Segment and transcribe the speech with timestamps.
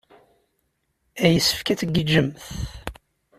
[1.31, 2.45] Yessefk ad tgiǧǧemt.